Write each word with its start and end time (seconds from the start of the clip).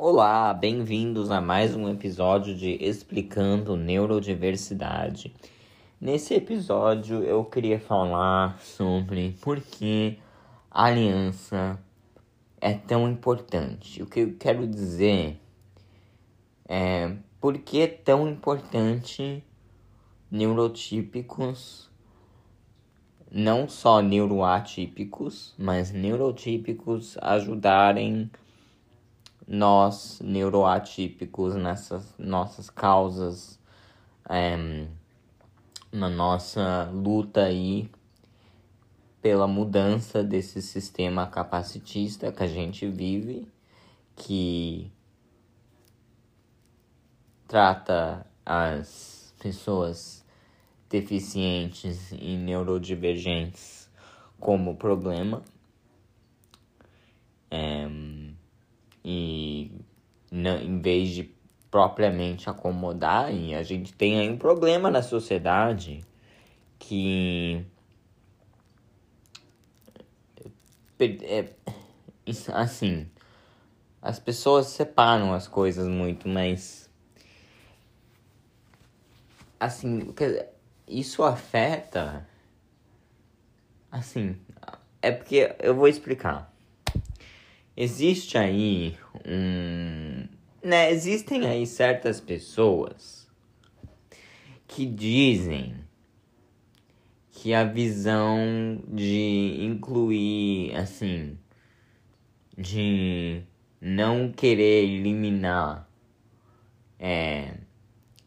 Olá, 0.00 0.54
bem-vindos 0.54 1.28
a 1.28 1.40
mais 1.40 1.74
um 1.74 1.88
episódio 1.88 2.54
de 2.54 2.70
Explicando 2.80 3.76
Neurodiversidade. 3.76 5.34
Nesse 6.00 6.34
episódio 6.34 7.24
eu 7.24 7.44
queria 7.44 7.80
falar 7.80 8.60
sobre 8.60 9.36
por 9.40 9.60
que 9.60 10.16
a 10.70 10.84
aliança 10.84 11.76
é 12.60 12.74
tão 12.74 13.10
importante. 13.10 14.00
O 14.00 14.06
que 14.06 14.20
eu 14.20 14.36
quero 14.38 14.68
dizer 14.68 15.36
é 16.68 17.16
por 17.40 17.58
que 17.58 17.80
é 17.80 17.88
tão 17.88 18.28
importante 18.28 19.42
neurotípicos, 20.30 21.90
não 23.28 23.68
só 23.68 24.00
neuroatípicos, 24.00 25.56
mas 25.58 25.90
neurotípicos 25.90 27.18
ajudarem 27.20 28.30
nós 29.48 30.20
neuroatípicos 30.22 31.54
nessas 31.54 32.14
nossas 32.18 32.68
causas, 32.68 33.58
é, 34.28 34.86
na 35.90 36.10
nossa 36.10 36.90
luta 36.92 37.44
aí 37.44 37.90
pela 39.22 39.48
mudança 39.48 40.22
desse 40.22 40.60
sistema 40.60 41.26
capacitista 41.26 42.30
que 42.30 42.42
a 42.42 42.46
gente 42.46 42.86
vive, 42.86 43.48
que 44.14 44.92
trata 47.46 48.26
as 48.44 49.32
pessoas 49.40 50.22
deficientes 50.90 52.12
e 52.12 52.36
neurodivergentes 52.36 53.88
como 54.38 54.76
problema. 54.76 55.42
É, 57.50 57.88
e 59.10 59.70
em 60.46 60.80
vez 60.80 61.10
de 61.10 61.34
propriamente 61.70 62.48
acomodar, 62.48 63.26
a 63.26 63.62
gente 63.62 63.92
tem 63.92 64.18
aí 64.18 64.30
um 64.30 64.38
problema 64.38 64.90
na 64.90 65.02
sociedade 65.02 66.04
que 66.78 67.64
é, 71.22 71.50
assim 72.52 73.08
as 74.00 74.18
pessoas 74.18 74.66
separam 74.68 75.34
as 75.34 75.46
coisas 75.46 75.86
muito, 75.88 76.28
mas 76.28 76.88
assim 79.60 80.14
isso 80.86 81.22
afeta 81.22 82.26
assim 83.90 84.36
é 85.02 85.10
porque 85.12 85.54
eu 85.58 85.74
vou 85.74 85.88
explicar 85.88 86.52
existe 87.78 88.36
aí 88.36 88.98
um. 89.24 89.97
Né, 90.62 90.90
existem 90.90 91.46
aí 91.46 91.64
certas 91.66 92.20
pessoas 92.20 93.28
que 94.66 94.84
dizem 94.84 95.76
que 97.30 97.54
a 97.54 97.62
visão 97.62 98.82
de 98.88 99.56
incluir, 99.60 100.74
assim, 100.74 101.38
de 102.56 103.42
não 103.80 104.32
querer 104.32 104.84
eliminar 104.84 105.88
é, 106.98 107.54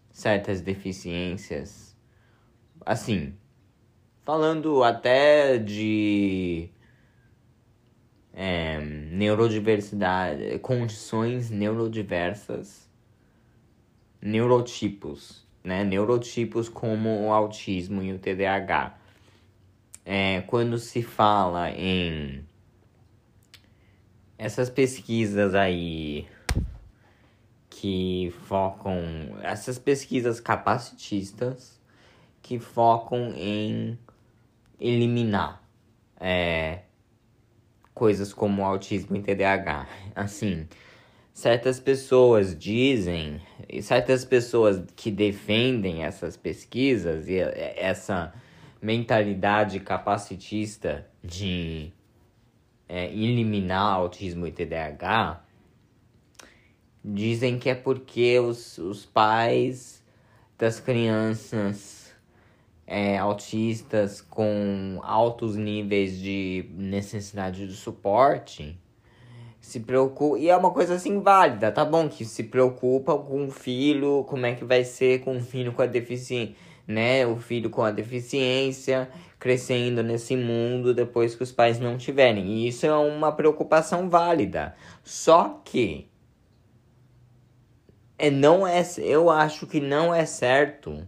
certas 0.10 0.62
deficiências, 0.62 1.98
assim, 2.86 3.36
falando 4.22 4.82
até 4.82 5.58
de 5.58 6.70
é, 8.34 8.80
neurodiversidade, 9.12 10.58
condições 10.59 11.50
neurodiversas, 11.50 12.90
neurotipos, 14.22 15.45
né? 15.62 15.84
Neurotipos 15.84 16.70
como 16.70 17.26
o 17.26 17.34
autismo 17.34 18.02
e 18.02 18.14
o 18.14 18.20
TDAH. 18.20 18.98
É, 20.05 20.42
quando 20.48 20.77
se 20.80 21.04
fala 21.04 21.70
em 21.72 22.45
essas 24.38 24.70
pesquisas 24.70 25.54
aí 25.55 26.26
que 27.70 28.33
focam, 28.48 28.95
essas 29.43 29.78
pesquisas 29.78 30.39
capacitistas 30.39 31.82
que 32.42 32.58
focam 32.60 33.33
em 33.36 33.99
eliminar 34.80 35.61
é, 36.17 36.83
coisas 38.02 38.34
como 38.34 38.66
autismo 38.66 39.16
e 39.16 39.22
TDAH. 39.22 39.88
Assim, 40.16 40.67
certas 41.32 41.80
pessoas 41.80 42.58
dizem, 42.58 43.39
certas 43.84 44.26
pessoas 44.26 44.82
que 44.95 45.12
defendem 45.12 46.04
essas 46.04 46.36
pesquisas 46.36 47.30
e 47.30 47.38
essa 47.38 48.34
mentalidade 48.82 49.80
capacitista 49.82 51.06
de 51.23 51.94
é, 52.90 53.06
eliminar 53.06 53.94
autismo 53.94 54.48
e 54.48 54.52
TDAH, 54.52 55.44
dizem 57.06 57.60
que 57.60 57.70
é 57.70 57.76
porque 57.76 58.40
os, 58.40 58.80
os 58.80 59.06
pais 59.06 60.04
das 60.58 60.80
crianças 60.80 62.01
é, 62.92 63.18
autistas 63.18 64.20
com 64.20 65.00
altos 65.02 65.56
níveis 65.56 66.20
de 66.20 66.66
necessidade 66.74 67.66
de 67.66 67.74
suporte 67.74 68.78
se 69.62 69.80
preocupa 69.80 70.38
e 70.38 70.50
é 70.50 70.58
uma 70.58 70.72
coisa 70.72 70.96
assim 70.96 71.22
válida, 71.22 71.72
tá 71.72 71.86
bom 71.86 72.10
que 72.10 72.26
se 72.26 72.44
preocupa 72.44 73.18
com 73.18 73.46
o 73.46 73.52
filho, 73.52 74.26
como 74.28 74.46
é 74.46 74.56
que 74.56 74.66
vai 74.66 74.84
ser 74.84 75.22
com 75.22 75.38
o 75.38 75.40
filho 75.40 75.72
com 75.72 75.82
a 75.82 75.86
deficiência, 75.86 76.54
né? 76.86 77.26
O 77.26 77.38
filho 77.38 77.70
com 77.70 77.82
a 77.82 77.92
deficiência 77.92 79.10
crescendo 79.40 80.04
nesse 80.04 80.36
mundo 80.36 80.94
depois 80.94 81.34
que 81.34 81.44
os 81.44 81.52
pais 81.52 81.80
não 81.80 81.98
tiverem. 81.98 82.46
E 82.46 82.68
isso 82.68 82.86
é 82.86 82.94
uma 82.94 83.32
preocupação 83.32 84.10
válida. 84.10 84.76
Só 85.02 85.62
que 85.64 86.10
é 88.18 88.30
não 88.30 88.68
é, 88.68 88.84
eu 88.98 89.30
acho 89.30 89.66
que 89.66 89.80
não 89.80 90.14
é 90.14 90.26
certo 90.26 91.08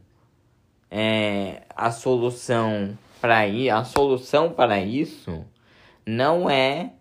é, 0.96 1.63
a 1.76 1.92
solução 1.92 2.98
para 3.22 3.48
ir, 3.48 3.70
a 3.70 3.84
solução 3.84 4.50
para 4.50 4.80
isso 4.80 5.46
não 6.06 6.50
é 6.50 6.92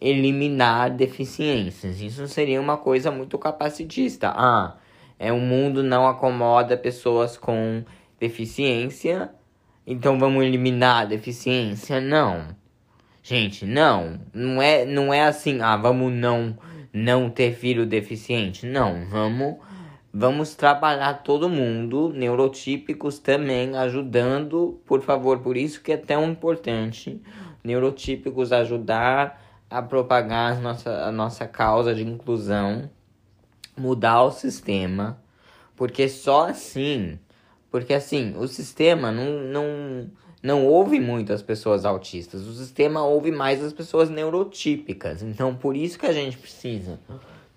eliminar 0.00 0.90
deficiências. 0.90 2.00
Isso 2.00 2.26
seria 2.28 2.60
uma 2.60 2.76
coisa 2.76 3.10
muito 3.10 3.38
capacitista. 3.38 4.32
Ah, 4.34 4.76
é 5.18 5.32
o 5.32 5.38
mundo 5.38 5.82
não 5.82 6.06
acomoda 6.06 6.76
pessoas 6.76 7.36
com 7.36 7.84
deficiência, 8.18 9.30
então 9.86 10.18
vamos 10.18 10.44
eliminar 10.44 11.02
a 11.02 11.04
deficiência? 11.04 12.00
Não. 12.00 12.56
Gente, 13.22 13.66
não. 13.66 14.20
Não 14.32 14.62
é, 14.62 14.84
não 14.84 15.12
é 15.12 15.22
assim, 15.22 15.60
ah, 15.60 15.76
vamos 15.76 16.12
não 16.12 16.56
não 16.92 17.28
ter 17.30 17.54
filho 17.54 17.86
deficiente. 17.86 18.66
Não, 18.66 19.06
vamos 19.08 19.56
Vamos 20.12 20.54
trabalhar 20.54 21.22
todo 21.22 21.50
mundo, 21.50 22.10
neurotípicos 22.14 23.18
também, 23.18 23.76
ajudando, 23.76 24.80
por 24.86 25.02
favor, 25.02 25.40
por 25.40 25.54
isso 25.54 25.82
que 25.82 25.92
é 25.92 25.98
tão 25.98 26.30
importante 26.30 27.20
neurotípicos 27.62 28.50
ajudar 28.50 29.42
a 29.68 29.82
propagar 29.82 30.56
a 30.56 30.60
nossa, 30.60 30.90
a 31.04 31.12
nossa 31.12 31.46
causa 31.46 31.94
de 31.94 32.02
inclusão, 32.02 32.90
mudar 33.76 34.22
o 34.22 34.30
sistema, 34.30 35.20
porque 35.76 36.08
só 36.08 36.48
assim, 36.48 37.18
porque 37.70 37.92
assim, 37.92 38.34
o 38.38 38.48
sistema 38.48 39.12
não, 39.12 39.42
não, 39.42 40.10
não 40.42 40.66
ouve 40.66 40.98
muito 40.98 41.34
as 41.34 41.42
pessoas 41.42 41.84
autistas, 41.84 42.46
o 42.46 42.54
sistema 42.54 43.04
ouve 43.04 43.30
mais 43.30 43.62
as 43.62 43.74
pessoas 43.74 44.08
neurotípicas, 44.08 45.22
então 45.22 45.54
por 45.54 45.76
isso 45.76 45.98
que 45.98 46.06
a 46.06 46.14
gente 46.14 46.38
precisa 46.38 46.98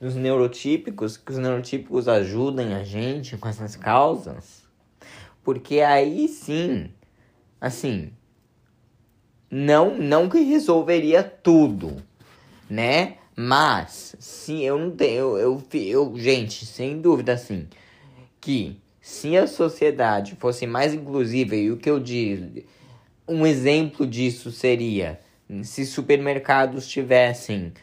dos 0.02 0.16
neurotípicos, 0.16 1.16
que 1.16 1.32
os 1.32 1.38
neurotípicos 1.38 2.08
ajudem 2.08 2.74
a 2.74 2.84
gente 2.84 3.38
com 3.38 3.48
essas 3.48 3.76
causas, 3.76 4.64
porque 5.44 5.80
aí 5.80 6.28
sim, 6.28 6.90
assim, 7.62 8.12
não, 9.50 9.96
não 9.96 10.28
que 10.28 10.40
resolveria 10.40 11.24
tudo, 11.24 12.02
né? 12.68 13.18
Mas, 13.36 14.16
sim, 14.20 14.62
eu 14.62 14.80
não 14.80 14.90
tenho, 14.90 15.38
eu, 15.38 15.64
eu, 15.72 15.82
eu, 15.82 16.18
gente, 16.18 16.66
sem 16.66 17.00
dúvida, 17.00 17.34
assim, 17.34 17.68
que 18.40 18.82
se 19.00 19.38
a 19.38 19.46
sociedade 19.46 20.36
fosse 20.36 20.66
mais 20.66 20.96
inclusiva, 20.96 21.56
e 21.56 21.70
o 21.70 21.78
que 21.78 21.90
eu 21.90 22.00
digo, 22.00 22.64
um 23.28 23.46
exemplo 23.46 24.08
disso 24.08 24.52
seria 24.52 25.20
se 25.64 25.86
supermercados 25.86 26.88
tivessem 26.88 27.74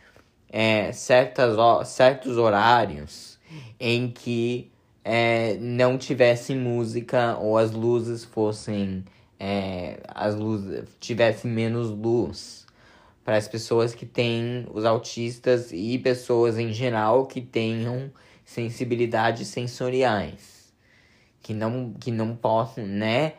é, 0.50 0.92
certas, 0.92 1.56
certos 1.88 2.36
horários 2.36 3.38
em 3.78 4.10
que 4.10 4.70
é, 5.04 5.56
não 5.60 5.96
tivesse 5.96 6.54
música 6.54 7.36
ou 7.38 7.56
as 7.56 7.70
luzes 7.72 8.24
fossem 8.24 9.04
é, 9.40 10.00
as 10.08 10.34
luzes 10.34 10.84
tivessem 10.98 11.50
menos 11.50 11.90
luz 11.90 12.66
para 13.24 13.36
as 13.36 13.46
pessoas 13.46 13.94
que 13.94 14.06
têm 14.06 14.66
os 14.72 14.84
autistas 14.84 15.70
e 15.72 15.98
pessoas 15.98 16.58
em 16.58 16.72
geral 16.72 17.26
que 17.26 17.40
tenham 17.40 18.10
sensibilidades 18.44 19.48
sensoriais, 19.48 20.72
que 21.42 21.52
não 21.54 21.92
que 22.00 22.10
não 22.10 22.34
possam, 22.34 22.86
né? 22.86 23.34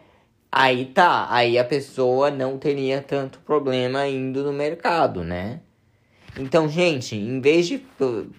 Aí 0.51 0.85
tá, 0.85 1.27
aí 1.29 1.57
a 1.57 1.65
pessoa 1.65 2.31
não 2.31 2.57
teria 2.57 3.01
tanto 3.01 3.39
problema 3.39 4.07
indo 4.07 4.43
no 4.43 4.53
mercado, 4.53 5.23
né? 5.23 5.61
Então, 6.39 6.69
gente, 6.69 7.17
em 7.17 7.41
vez 7.41 7.67
de 7.67 7.83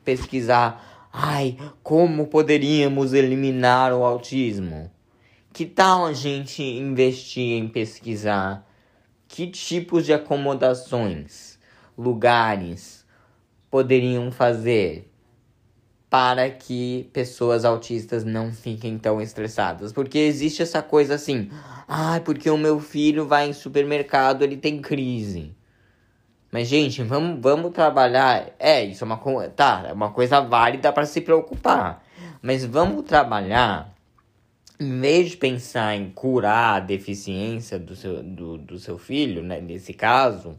pesquisar, 0.03 1.09
ai, 1.13 1.59
como 1.83 2.29
poderíamos 2.29 3.13
eliminar 3.13 3.93
o 3.93 4.03
autismo? 4.03 4.91
Que 5.53 5.67
tal 5.67 6.07
a 6.07 6.15
gente 6.15 6.63
investir 6.63 7.59
em 7.59 7.69
pesquisar 7.69 8.67
que 9.29 9.47
tipos 9.47 10.07
de 10.07 10.15
acomodações, 10.15 11.59
lugares 11.97 13.05
poderiam 13.71 14.33
fazer 14.33 15.13
para 16.09 16.51
que 16.51 17.09
pessoas 17.13 17.67
autistas 17.67 18.25
não 18.25 18.51
fiquem 18.51 18.99
tão 18.99 19.21
estressadas. 19.21 19.93
Porque 19.93 20.19
existe 20.19 20.63
essa 20.63 20.83
coisa 20.83 21.17
assim, 21.17 21.51
ah, 21.87 22.19
porque 22.25 22.49
o 22.49 22.57
meu 22.57 22.81
filho 22.81 23.27
vai 23.27 23.51
em 23.51 23.53
supermercado, 23.53 24.43
ele 24.43 24.57
tem 24.57 24.81
crise. 24.81 25.55
Mas, 26.51 26.69
gente, 26.69 27.03
vamos, 27.03 27.41
vamos 27.41 27.73
trabalhar. 27.73 28.51
É, 28.59 28.85
isso 28.85 29.05
é 29.05 29.07
uma, 29.07 29.19
tá, 29.49 29.85
é 29.89 29.93
uma 29.93 30.11
coisa 30.11 30.41
válida 30.41 30.93
para 30.93 31.07
se 31.07 31.21
preocupar. 31.21 32.03
Mas 32.43 32.65
vamos 32.65 33.05
trabalhar 33.05 33.95
em 34.81 34.99
vez 34.99 35.31
de 35.31 35.37
pensar 35.37 35.95
em 35.95 36.11
curar 36.11 36.77
a 36.77 36.81
deficiência 36.81 37.79
do 37.79 37.95
seu, 37.95 38.23
do, 38.23 38.57
do 38.57 38.79
seu 38.79 38.97
filho, 38.97 39.43
né, 39.43 39.61
nesse 39.61 39.93
caso, 39.93 40.59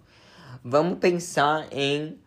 vamos 0.63 0.99
pensar 0.99 1.67
em 1.71 2.19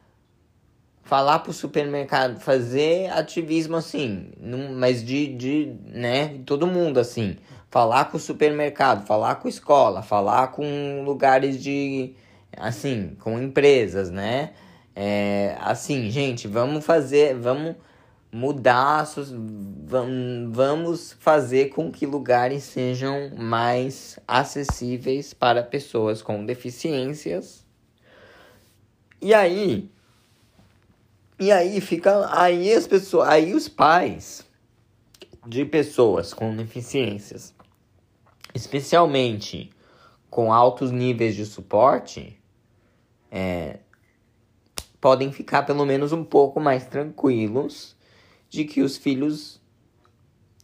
falar 1.04 1.38
pro 1.38 1.52
supermercado, 1.52 2.40
fazer 2.40 3.12
ativismo 3.12 3.76
assim, 3.76 4.32
mas 4.76 5.04
de, 5.04 5.28
de, 5.34 5.76
né, 5.86 6.40
todo 6.44 6.66
mundo 6.66 6.98
assim, 6.98 7.36
falar 7.70 8.06
com 8.06 8.16
o 8.16 8.20
supermercado, 8.20 9.06
falar 9.06 9.36
com 9.36 9.48
escola, 9.48 10.02
falar 10.02 10.48
com 10.48 11.02
lugares 11.04 11.62
de, 11.62 12.14
assim, 12.58 13.16
com 13.20 13.40
empresas, 13.40 14.10
né, 14.10 14.52
é, 14.94 15.56
assim, 15.60 16.10
gente, 16.10 16.46
vamos 16.46 16.84
fazer, 16.84 17.34
vamos 17.34 17.74
mudar, 18.30 19.08
vamos 20.50 21.16
fazer 21.20 21.68
com 21.68 21.90
que 21.90 22.04
lugares 22.04 22.64
sejam 22.64 23.30
mais 23.36 24.18
acessíveis 24.26 25.32
para 25.32 25.62
pessoas 25.62 26.20
com 26.20 26.44
deficiências. 26.44 27.64
E 29.22 29.32
aí, 29.32 29.88
e 31.38 31.50
aí 31.50 31.80
fica 31.80 32.28
aí 32.36 32.72
as 32.72 32.86
pessoas, 32.86 33.28
aí 33.28 33.54
os 33.54 33.68
pais 33.68 34.44
de 35.46 35.64
pessoas 35.64 36.34
com 36.34 36.54
deficiências, 36.56 37.54
especialmente 38.54 39.70
com 40.30 40.52
altos 40.52 40.90
níveis 40.90 41.34
de 41.36 41.46
suporte, 41.46 42.36
é, 43.30 43.78
podem 45.00 45.32
ficar 45.32 45.64
pelo 45.64 45.84
menos 45.84 46.12
um 46.12 46.24
pouco 46.24 46.60
mais 46.60 46.86
tranquilos 46.86 47.96
de 48.48 48.64
que 48.64 48.82
os 48.82 48.96
filhos 48.96 49.60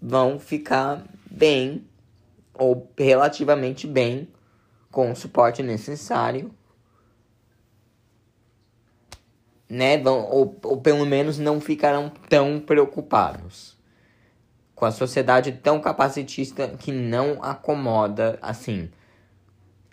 vão 0.01 0.39
ficar 0.39 1.05
bem 1.31 1.85
ou 2.55 2.91
relativamente 2.99 3.87
bem 3.87 4.29
com 4.91 5.11
o 5.11 5.17
suporte 5.17 5.63
necessário, 5.63 6.55
né? 9.69 9.99
Vão, 9.99 10.27
ou, 10.29 10.59
ou 10.65 10.81
pelo 10.81 11.07
menos 11.07 11.39
não 11.39 11.61
ficarão 11.61 12.11
tão 12.29 12.59
preocupados 12.61 13.79
com 14.75 14.87
a 14.87 14.91
sociedade 14.91 15.53
tão 15.53 15.81
capacitista 15.81 16.69
que 16.69 16.91
não 16.91 17.43
acomoda 17.43 18.39
assim. 18.41 18.91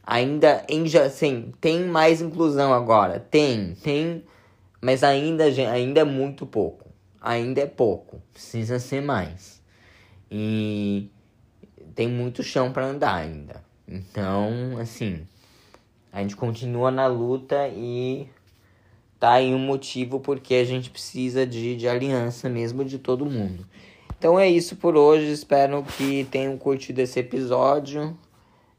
Ainda 0.09 0.65
em 0.69 0.85
assim, 0.97 1.51
tem 1.59 1.83
mais 1.83 2.21
inclusão 2.21 2.73
agora, 2.73 3.19
tem, 3.19 3.75
tem, 3.75 4.23
mas 4.81 5.03
ainda 5.03 5.43
ainda 5.43 5.99
é 5.99 6.05
muito 6.05 6.45
pouco 6.45 6.87
ainda 7.27 7.61
é 7.61 7.65
pouco, 7.65 8.21
precisa 8.31 8.79
ser 8.79 9.01
mais. 9.01 9.61
E 10.31 11.09
tem 11.93 12.07
muito 12.07 12.41
chão 12.43 12.71
para 12.71 12.85
andar 12.85 13.15
ainda. 13.15 13.63
Então, 13.87 14.77
assim, 14.79 15.25
a 16.11 16.21
gente 16.21 16.35
continua 16.35 16.91
na 16.91 17.07
luta 17.07 17.67
e 17.69 18.27
tá 19.19 19.33
aí 19.33 19.53
um 19.53 19.59
motivo 19.59 20.19
porque 20.19 20.55
a 20.55 20.65
gente 20.65 20.89
precisa 20.89 21.45
de, 21.45 21.75
de 21.75 21.87
aliança 21.87 22.49
mesmo 22.49 22.83
de 22.83 22.97
todo 22.97 23.25
mundo. 23.25 23.65
Então 24.17 24.39
é 24.39 24.49
isso 24.49 24.75
por 24.77 24.95
hoje. 24.95 25.31
Espero 25.31 25.83
que 25.97 26.25
tenham 26.31 26.57
curtido 26.57 26.99
esse 26.99 27.19
episódio. 27.19 28.17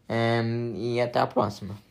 Um, 0.08 0.74
e 0.76 1.00
até 1.00 1.20
a 1.20 1.26
próxima. 1.26 1.87